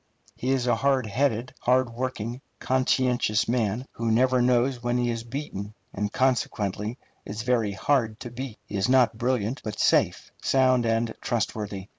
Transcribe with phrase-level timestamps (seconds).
[0.35, 5.23] He is a hard headed, hard working, conscientious man, who never knows when he is
[5.23, 8.57] beaten, and consequently is very hard to beat.
[8.65, 11.89] He is not brilliant, but safe, sound, and trustworthy.